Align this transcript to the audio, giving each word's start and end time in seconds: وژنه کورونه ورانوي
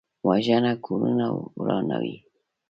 وژنه 0.27 0.73
کورونه 0.85 1.25
ورانوي 1.61 2.15